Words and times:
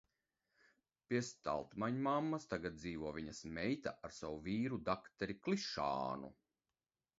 Pie 1.11 1.19
Staltmaņmammas 1.27 2.47
tagad 2.55 2.79
dzīvo 2.79 3.13
viņas 3.19 3.43
meita 3.59 3.95
ar 4.09 4.17
savu 4.21 4.41
vīru 4.49 4.83
dakteri 4.91 5.39
Klišānu. 5.45 6.35